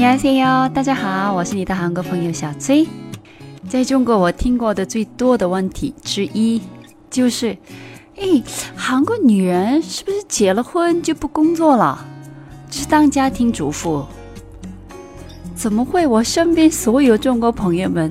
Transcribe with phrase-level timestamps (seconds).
[0.00, 2.86] 안녕하세요，大家好，我是你的韩国朋友小崔。
[3.68, 6.60] 在中国，我听过的最多的问题之一
[7.10, 7.56] 就是：
[8.16, 8.42] 哎，
[8.74, 12.04] 韩国女人是不是结了婚就不工作了，
[12.70, 14.04] 只当家庭主妇？
[15.54, 16.06] 怎么会？
[16.06, 18.10] 我身边所有中国朋友们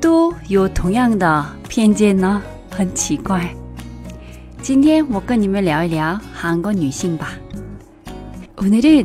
[0.00, 2.42] 都有同样的偏见呢？
[2.70, 3.48] 很奇怪。
[4.62, 7.32] 今天我跟你们聊一聊韩国女性吧。
[8.56, 9.04] 오늘은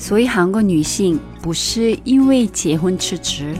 [0.00, 3.54] 所以韩国女性不是因为结婚辞职，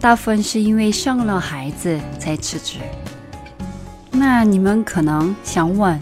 [0.00, 2.78] 大部分是因为生了孩子才辞职。
[4.10, 5.96] 那你们可能想问：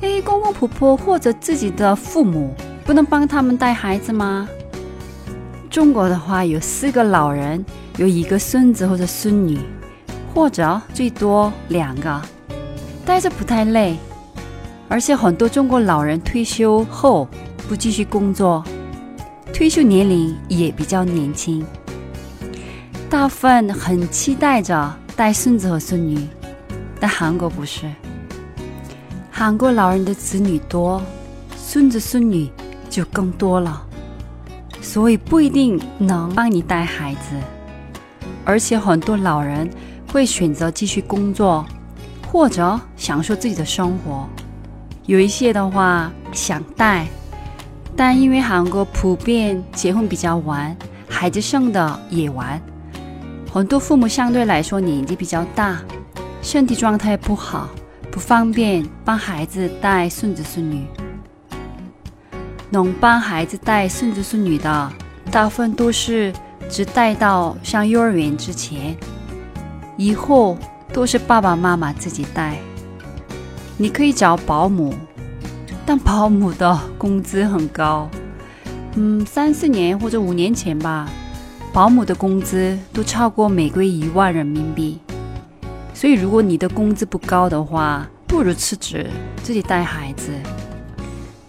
[0.00, 2.54] 哎，公公婆婆或者自己的父母
[2.86, 4.48] 不能帮他们带孩子吗？
[5.68, 7.62] 中国的话有四个老人，
[7.98, 9.58] 有一个孙子或者孙女，
[10.34, 12.22] 或者最多两个。
[13.04, 13.98] 带着不太累，
[14.88, 17.28] 而且很多中国老人退休后
[17.68, 18.64] 不继续工作，
[19.58, 21.66] 退休年龄也比较年轻。
[23.10, 26.28] 大部分很期待着带孙子和孙女，
[27.00, 27.90] 但韩国不是。
[29.32, 31.02] 韩国老人的子女多，
[31.56, 32.48] 孙子孙女
[32.88, 33.84] 就更多了，
[34.80, 37.34] 所以不一定能帮你带孩子，
[38.44, 39.68] 而且很多老人
[40.12, 41.66] 会选择继续工作。
[42.30, 44.28] 或者享受自己的生活，
[45.06, 47.08] 有一些的话想带，
[47.98, 50.76] 但因为韩国普遍结婚比较晚，
[51.08, 52.62] 孩子生的也晚，
[53.52, 55.80] 很多父母相对来说年纪比较大，
[56.40, 57.68] 身体状态不好，
[58.12, 60.86] 不方便帮孩子带孙子孙女。
[62.70, 64.92] 能帮孩子带孙子孙女的，
[65.32, 66.32] 大部分都是
[66.70, 68.96] 只带到上幼儿园之前，
[69.96, 70.56] 以后。
[70.90, 72.56] 都是爸爸妈妈自己带，
[73.76, 74.94] 你可以找保姆，
[75.88, 78.06] 但保姆的工资很高。
[78.96, 81.08] 嗯，三四年或者五年前吧，
[81.72, 84.98] 保姆的工资都超过每个月一万人民币。
[85.94, 89.06] 所以，如果你的工资不高的话，不如辞职
[89.42, 90.30] 自己带孩子。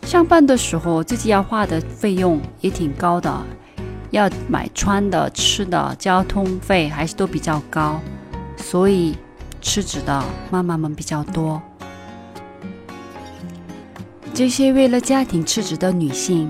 [0.03, 3.29] 上班的时候自己要花的费用也挺高的，
[4.11, 7.99] 要买穿的、吃的、交通费还是都比较高，
[8.55, 9.17] 所以。
[9.61, 11.61] 辞职的妈妈们比较多，
[14.39, 16.49] 这些为了家庭辞职的女性，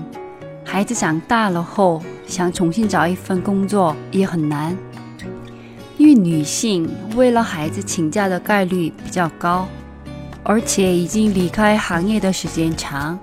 [0.64, 4.76] 孩子长大了后想重新找一份工作也很难，
[5.98, 9.66] 因为女性为了孩子请假的概率比较高，
[10.44, 13.18] 而且已经离开行业的时间长，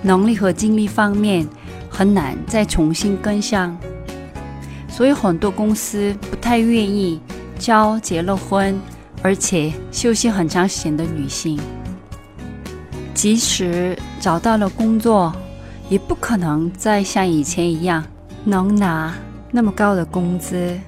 [0.00, 1.46] 能力和精力方面
[1.90, 3.76] 很难再重新跟上，
[4.88, 7.20] 所以很多公司不太愿意
[7.58, 8.80] 招结了婚。
[9.22, 11.60] 而且休息很长时间的女性，
[13.16, 15.34] 即使找到了工作，
[15.88, 18.04] 也不可能再像以前一样
[18.44, 19.14] 能拿
[19.50, 20.78] 那么高的工资，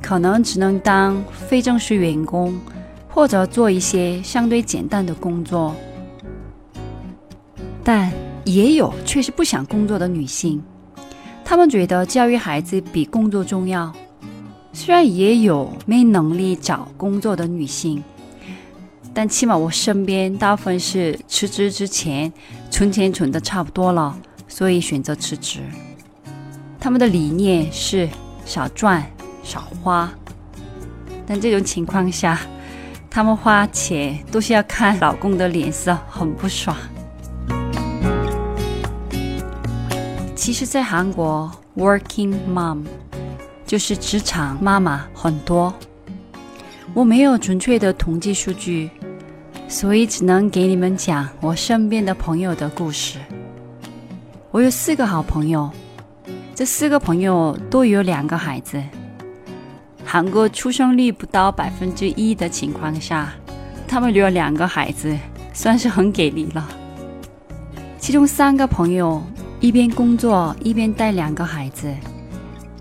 [0.00, 2.58] 可能只能当非正式员工，
[3.06, 5.76] 或者做一些相对简单的工作。
[7.84, 8.10] 但
[8.44, 10.62] 也有确实不想工作的女性，
[11.44, 13.92] 她们觉得教育孩子比工作重要。
[14.72, 18.02] 虽然也有没能力找工作的女性，
[19.12, 22.32] 但起码我身边大部分是辞职之前
[22.70, 24.16] 存钱存的差不多了，
[24.48, 25.60] 所以选择辞职。
[26.78, 28.08] 他们的理念是
[28.44, 29.04] 少赚
[29.42, 30.10] 少花，
[31.26, 32.40] 但这种情况下，
[33.10, 36.76] 他们花钱都是要看老公的脸色，很不爽。
[40.34, 42.84] 其实，在韩国，working mom。
[43.66, 45.72] 就是职场妈妈很多，
[46.92, 48.90] 我没有准确的统计数据，
[49.70, 53.20] 所以只能给你们讲我身边的朋友的故事。
[54.50, 55.70] 我有四个好朋友，
[56.56, 58.82] 这四个朋友都有两个孩子。
[60.04, 63.32] 韩国出生率不到百分之一的情况下，
[63.86, 65.16] 他们留有两个孩子，
[65.52, 66.68] 算是很给力了。
[67.96, 69.22] 其中三个朋友
[69.60, 71.94] 一边工作一边带两个孩子。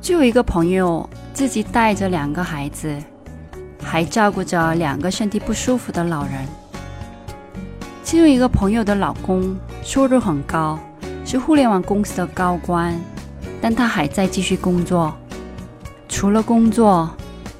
[0.01, 2.97] 就有一个朋友自己带着两个孩子，
[3.79, 6.33] 还照顾着两个身体不舒服的老人。
[8.09, 10.79] 其中一个朋友的老公收入很高，
[11.23, 12.99] 是互联网公司的高官，
[13.61, 15.15] 但他还在继续工作，
[16.07, 17.07] 除了工作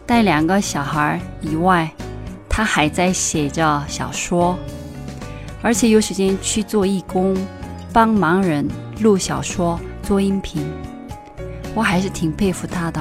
[0.07, 1.87] 带两个小孩以外，
[2.49, 4.57] 他还在写着小说，
[5.61, 7.37] 而且有时间去做义工，
[7.93, 8.67] 帮忙人
[9.01, 10.67] 录小说、做音频。
[11.75, 12.99] 我还是挺佩服他的。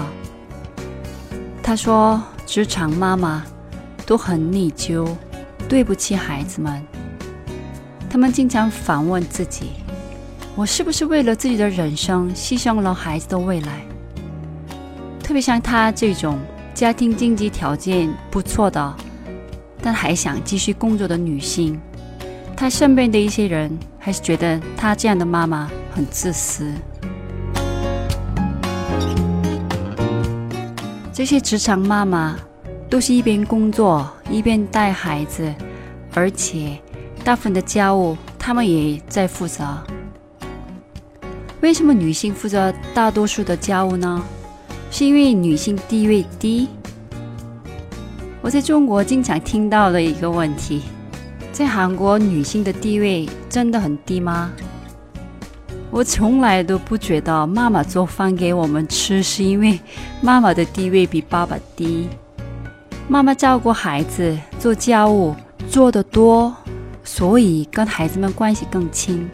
[1.62, 3.42] 他说，职场妈妈
[4.04, 5.08] 都很内疚，
[5.66, 6.86] 对不起孩子们。
[8.10, 9.72] 他们经常反问自己：
[10.56, 13.82] 我是不是为了自己的人生牺牲了孩子的未来？
[15.22, 16.38] 特别像他这种
[16.72, 18.96] 家庭经济条件不错的，
[19.82, 21.78] 但还想继续工作的女性，
[22.56, 26.72] 他身边的一些人还是觉得他这样的妈妈很自私。
[31.12, 32.38] 这些职场妈妈
[32.88, 35.54] 都是一边工作一边带孩子，
[36.14, 36.78] 而且
[37.28, 39.62] 大部分的家务他们也在负责。
[41.60, 44.24] 为什么女性负责大多数的家务呢？
[44.90, 46.70] 是因为女性地位低？
[48.40, 50.80] 我在中国经常听到的一个问题：
[51.52, 54.50] 在韩国女性的地位真的很低吗？
[55.90, 59.78] 我从来都不觉得妈妈做饭给我们吃是因为
[60.22, 62.08] 妈妈的地位比爸爸低。
[63.06, 65.36] 妈妈照顾孩子、做家务
[65.68, 66.56] 做得多，
[67.08, 69.26] 所以跟孩子们关系更亲。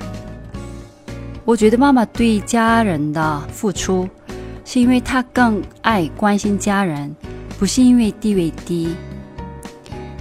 [1.44, 4.08] 我觉得妈妈对家人的付出，
[4.64, 7.12] 是因为她更爱关心家人，
[7.58, 8.94] 不是因为地位低。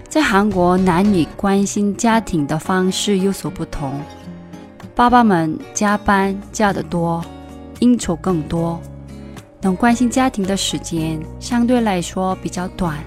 [0.09, 4.01] 在韩国，男女关心家庭的方式有所不同。
[4.95, 7.23] 爸爸们加班加得多，
[7.81, 8.81] 应酬更多，
[9.61, 12.97] 能关心家庭的时间相对来说比较短。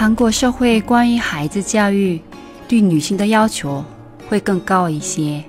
[0.00, 2.18] 韩国社会关于孩子教育
[2.66, 3.84] 对女性的要求
[4.30, 5.44] 会更高一些。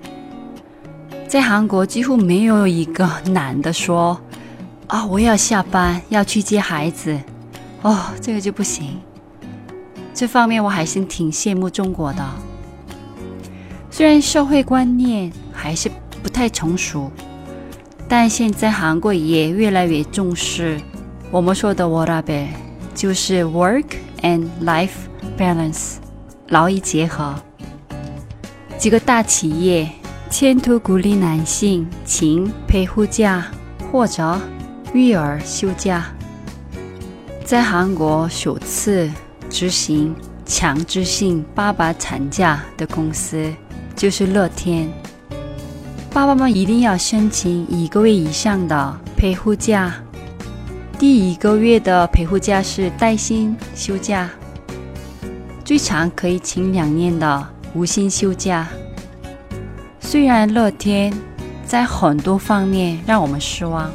[1.26, 4.20] 在韩国，几乎没有一个男的说
[4.88, 7.18] ：“啊，我要下班要去接孩子。”
[7.82, 9.00] 哦，这个就不行。
[10.14, 12.30] 这方面我还是挺羡慕中国的，
[13.90, 15.90] 虽然社会观念还是
[16.22, 17.10] 不太成熟，
[18.06, 20.78] 但现在韩国也越来越重视
[21.32, 22.50] 我们说的 w a t a
[22.94, 23.86] 就是 work
[24.22, 25.08] and life
[25.38, 25.96] balance，
[26.48, 27.36] 劳逸结合。
[28.78, 29.90] 几个大企业
[30.30, 33.46] 牵头鼓励男性请陪护假
[33.92, 34.40] 或者
[34.94, 36.06] 育儿休假，
[37.44, 39.10] 在韩国首次。
[39.54, 40.16] 执行
[40.46, 43.54] 强制性爸爸产假的公司
[43.98, 44.90] 就是乐天。
[46.14, 49.94] 爸爸们一定要申请一个月以上的陪护假，
[51.02, 54.30] 第一个月的陪护假是带薪休假，
[55.66, 58.68] 最长可以请两年的无薪休假。
[60.00, 61.12] 虽然乐天
[61.66, 63.90] 在很多方面让我们失望，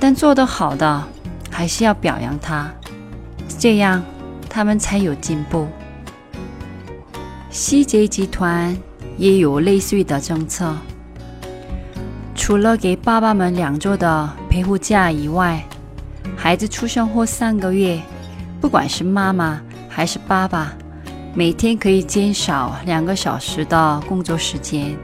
[0.00, 1.06] 但做得好的
[1.50, 2.72] 还是要表扬他，
[3.58, 4.02] 这样。
[4.48, 5.68] 他们才有进步。
[7.50, 8.74] 希捷集团
[9.18, 10.74] 也有类似的政策，
[12.34, 15.62] 除了给爸爸们两周的陪护假以外，
[16.36, 18.00] 孩子出生后三个月，
[18.60, 20.72] 不管是妈妈还是爸爸，
[21.34, 24.96] 每天可以减少两个小时的工作时间。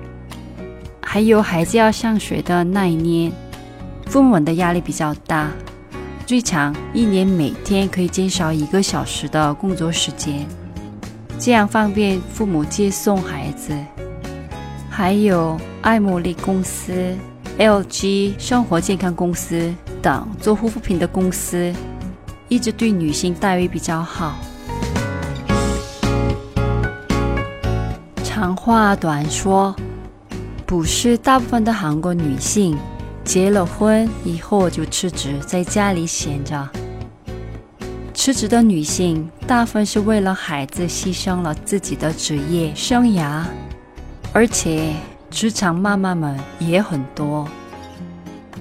[1.00, 3.32] 还有孩子要上学的那一年，
[4.06, 5.48] 父母的压力比较大。
[6.26, 10.46] 最长一年每天可以减少一个小时的工作时间，
[11.38, 13.72] 这样方便父母接送孩子。
[14.90, 17.16] 还有爱茉莉公司、
[17.58, 19.72] LG 生活健康公司
[20.02, 21.72] 等做护肤品的公司，
[22.48, 24.38] 一直对女性待遇比较好。
[28.22, 29.74] 长话短说，
[30.64, 32.76] 不是大部分的韩国女性。
[33.24, 36.66] 结了婚以后就辞职，在家里闲着。
[38.14, 43.44] 辞职的女性大部分是为了孩子牺牲了自己的职业生涯，
[44.32, 44.94] 而且
[45.30, 47.46] 职场妈妈们也很多。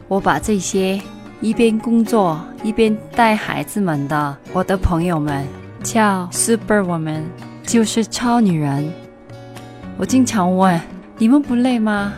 [0.09, 1.01] 我把这些
[1.39, 5.45] 一边工作一边带孩子们的我的朋友们
[5.83, 7.25] 叫 Super Woman，
[7.63, 8.91] 就是超女人。
[9.97, 10.81] 我经常问
[11.17, 12.13] 你们不累吗？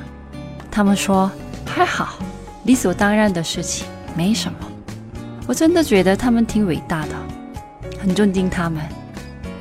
[0.72, 1.30] 他们说
[1.66, 2.18] 还好。
[2.64, 3.86] 理所当然的事情，
[4.16, 4.58] 没什么。
[5.48, 7.16] 我真的觉得他们挺伟大的，
[8.00, 8.82] 很尊敬他们，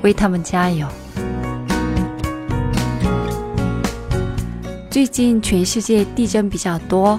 [0.03, 0.87] 为他们加油。
[4.89, 7.19] 最近全世界地震比较多，